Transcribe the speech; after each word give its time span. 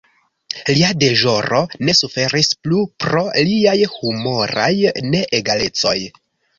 Lia 0.69 0.87
deĵoro 1.03 1.59
ne 1.83 1.95
suferis 1.99 2.51
plu 2.63 2.81
pro 3.05 3.23
liaj 3.51 3.79
humoraj 3.95 4.75
neegalecoj. 5.15 5.99